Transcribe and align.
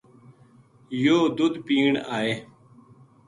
یوہ 1.03 1.19
دُدھ 1.37 1.57
پین 1.65 1.93
آئے 2.15 2.33